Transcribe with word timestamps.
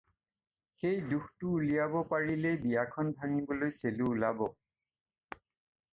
সেই 0.83 1.01
দোষটো 1.09 1.51
উলিয়াব 1.57 1.93
পাৰিলেই 2.13 2.57
বিয়াখন 2.63 3.13
ভাঙিবলৈ 3.21 3.77
চেলু 3.79 4.11
ওলাব। 4.17 4.45